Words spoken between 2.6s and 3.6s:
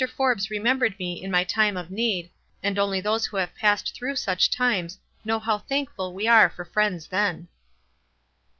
and only those who have